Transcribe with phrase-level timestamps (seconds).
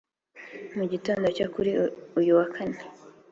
[0.77, 1.71] Mu gitondo cyo kuri
[2.19, 2.81] uyu wa kane